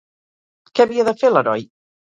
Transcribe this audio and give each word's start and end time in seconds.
Què 0.73 0.87
havia 0.87 1.07
de 1.11 1.15
fer 1.21 1.33
l'heroi? 1.33 1.71